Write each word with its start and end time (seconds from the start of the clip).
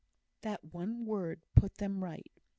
That 0.41 0.65
one 0.73 1.05
word 1.05 1.41
put 1.53 1.75
them 1.75 2.03
right. 2.03 2.31